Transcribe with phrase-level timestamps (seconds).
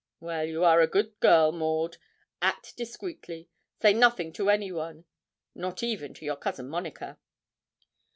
[0.19, 1.97] 'Well, you are a good girl, Maud.
[2.41, 3.49] Act discreetly.
[3.83, 5.05] Say nothing to anyone
[5.53, 7.19] not even to your cousin Monica.'